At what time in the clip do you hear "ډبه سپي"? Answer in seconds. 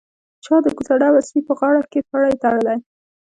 1.01-1.41